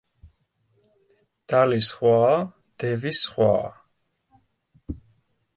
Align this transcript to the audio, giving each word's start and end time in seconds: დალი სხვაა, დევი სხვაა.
დალი 1.51 1.79
სხვაა, 1.89 2.33
დევი 2.85 3.13
სხვაა. 3.21 3.71